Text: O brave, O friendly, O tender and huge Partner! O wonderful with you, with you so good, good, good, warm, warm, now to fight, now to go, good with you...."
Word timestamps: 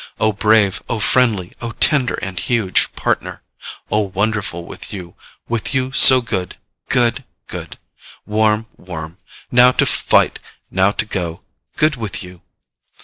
O 0.19 0.33
brave, 0.33 0.81
O 0.89 0.97
friendly, 0.99 1.51
O 1.61 1.73
tender 1.73 2.15
and 2.23 2.39
huge 2.39 2.91
Partner! 2.95 3.43
O 3.91 3.99
wonderful 3.99 4.65
with 4.65 4.91
you, 4.91 5.15
with 5.47 5.75
you 5.75 5.91
so 5.91 6.21
good, 6.21 6.55
good, 6.89 7.23
good, 7.45 7.77
warm, 8.25 8.65
warm, 8.77 9.19
now 9.51 9.71
to 9.73 9.85
fight, 9.85 10.39
now 10.71 10.89
to 10.89 11.05
go, 11.05 11.43
good 11.75 11.97
with 11.97 12.23
you...." 12.23 12.41